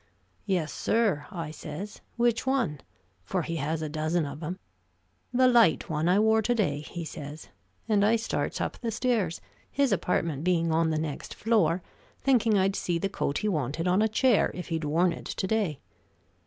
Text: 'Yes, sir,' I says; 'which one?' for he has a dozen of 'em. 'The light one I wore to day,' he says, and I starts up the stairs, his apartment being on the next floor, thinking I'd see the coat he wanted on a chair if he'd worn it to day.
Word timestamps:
'Yes, 0.47 0.73
sir,' 0.73 1.27
I 1.29 1.51
says; 1.51 2.01
'which 2.17 2.47
one?' 2.47 2.81
for 3.23 3.43
he 3.43 3.57
has 3.57 3.83
a 3.83 3.87
dozen 3.87 4.25
of 4.25 4.41
'em. 4.41 4.57
'The 5.31 5.47
light 5.47 5.91
one 5.91 6.09
I 6.09 6.17
wore 6.17 6.41
to 6.41 6.55
day,' 6.55 6.79
he 6.79 7.05
says, 7.05 7.49
and 7.87 8.03
I 8.03 8.15
starts 8.15 8.59
up 8.59 8.79
the 8.79 8.89
stairs, 8.89 9.41
his 9.69 9.91
apartment 9.91 10.43
being 10.43 10.71
on 10.71 10.89
the 10.89 10.97
next 10.97 11.35
floor, 11.35 11.83
thinking 12.19 12.57
I'd 12.57 12.75
see 12.75 12.97
the 12.97 13.09
coat 13.09 13.37
he 13.45 13.47
wanted 13.47 13.87
on 13.87 14.01
a 14.01 14.07
chair 14.07 14.49
if 14.55 14.69
he'd 14.69 14.85
worn 14.85 15.13
it 15.13 15.25
to 15.27 15.45
day. 15.45 15.77